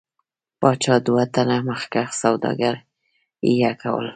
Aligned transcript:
پاچا 0.59 0.95
دوه 1.07 1.23
تنه 1.33 1.57
مخکښ 1.69 2.09
سوداګر 2.21 2.73
حیه 3.43 3.71
کول. 3.81 4.07